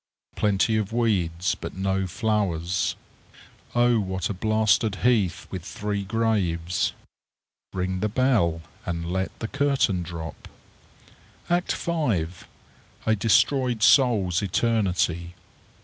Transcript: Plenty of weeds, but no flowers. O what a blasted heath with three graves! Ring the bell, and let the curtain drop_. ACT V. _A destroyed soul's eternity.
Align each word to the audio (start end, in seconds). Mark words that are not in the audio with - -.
Plenty 0.35 0.77
of 0.77 0.91
weeds, 0.91 1.53
but 1.53 1.75
no 1.75 2.07
flowers. 2.07 2.95
O 3.75 3.99
what 3.99 4.31
a 4.31 4.33
blasted 4.33 4.95
heath 5.05 5.45
with 5.51 5.63
three 5.63 6.03
graves! 6.03 6.93
Ring 7.71 7.99
the 7.99 8.09
bell, 8.09 8.63
and 8.83 9.13
let 9.13 9.29
the 9.37 9.47
curtain 9.47 10.03
drop_. 10.03 10.33
ACT 11.51 11.73
V. 11.73 11.91
_A 13.05 13.19
destroyed 13.19 13.83
soul's 13.83 14.41
eternity. 14.41 15.35